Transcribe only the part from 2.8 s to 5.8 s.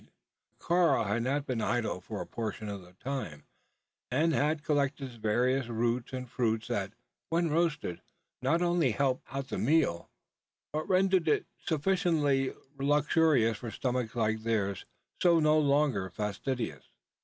the time; and had collected various